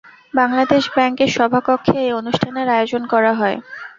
[0.33, 3.57] বাংলাদেশ ব্যাংকের সভাকক্ষে এই অনুষ্ঠানের আয়োজন করা হয়।